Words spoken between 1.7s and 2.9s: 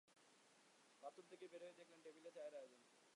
দেখলেন টেবিলে চায়ের আয়োজন।